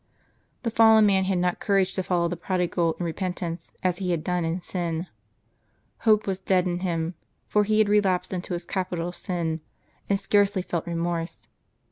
The 0.63 0.71
fallen 0.71 1.05
man 1.05 1.25
had 1.25 1.37
not 1.37 1.59
courage 1.59 1.93
to 1.93 2.01
follow 2.01 2.27
the 2.27 2.35
prodigal 2.35 2.93
in 2.97 3.05
repentance, 3.05 3.75
as 3.83 3.99
he 3.99 4.09
had 4.09 4.23
done 4.23 4.43
in 4.43 4.63
sin. 4.63 5.05
Hope 5.99 6.25
was 6.25 6.39
dead 6.39 6.65
in 6.65 6.79
him; 6.79 7.13
for 7.47 7.63
he 7.63 7.77
had 7.77 7.87
relapsed 7.87 8.33
into 8.33 8.53
his 8.55 8.65
capital 8.65 9.11
sin, 9.11 9.61
and 10.09 10.19
scarcely 10.19 10.63
felt 10.63 10.87
remorse. 10.87 11.47